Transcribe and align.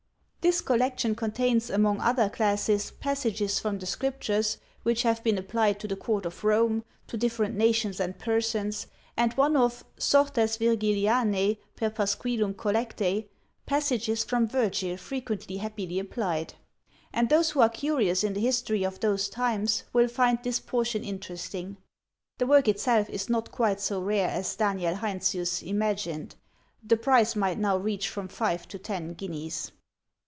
This 0.43 0.59
collection 0.59 1.13
contains, 1.13 1.69
among 1.69 1.99
other 2.01 2.27
classes, 2.27 2.89
passages 2.89 3.59
from 3.59 3.77
the 3.77 3.85
Scriptures 3.85 4.57
which 4.81 5.03
have 5.03 5.23
been 5.23 5.37
applied 5.37 5.79
to 5.79 5.87
the 5.87 5.95
court 5.95 6.25
of 6.25 6.43
Rome; 6.43 6.83
to 7.09 7.15
different 7.15 7.55
nations 7.55 7.99
and 7.99 8.17
persons; 8.17 8.87
and 9.15 9.33
one 9.33 9.55
of 9.55 9.85
"Sortes 9.99 10.57
Virgilianæ 10.57 11.59
per 11.75 11.91
Pasquillum 11.91 12.55
collectæ," 12.55 13.27
passages 13.67 14.23
from 14.23 14.47
Virgil 14.47 14.97
frequently 14.97 15.57
happily 15.57 15.99
applied; 15.99 16.55
and 17.13 17.29
those 17.29 17.51
who 17.51 17.61
are 17.61 17.69
curious 17.69 18.23
in 18.23 18.33
the 18.33 18.39
history 18.41 18.83
of 18.83 18.99
those 18.99 19.29
times 19.29 19.83
will 19.93 20.07
find 20.07 20.39
this 20.41 20.59
portion 20.59 21.03
interesting. 21.03 21.77
The 22.39 22.47
work 22.47 22.67
itself 22.67 23.11
is 23.11 23.29
not 23.29 23.51
quite 23.51 23.79
so 23.79 24.01
rare 24.01 24.29
as 24.29 24.55
Daniel 24.55 24.95
Heinsius 24.95 25.61
imagined; 25.61 26.35
the 26.83 26.97
price 26.97 27.35
might 27.35 27.59
now 27.59 27.77
reach 27.77 28.09
from 28.09 28.27
five 28.27 28.67
to 28.69 28.79
ten 28.79 29.13
guineas. 29.13 29.71